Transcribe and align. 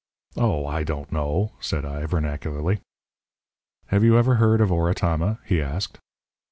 "Oh, 0.35 0.65
I 0.65 0.83
don't 0.83 1.11
know!" 1.11 1.53
said 1.59 1.85
I, 1.85 2.03
vernacularly. 2.07 2.81
"Have 3.89 4.03
you 4.03 4.17
ever 4.17 4.37
heard 4.41 4.59
of 4.59 4.71
Oratama?" 4.71 5.37
he 5.45 5.61
asked. 5.61 5.99